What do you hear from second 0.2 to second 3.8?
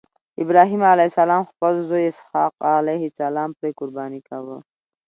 ابراهیم علیه السلام خپل زوی اسحق علیه السلام پرې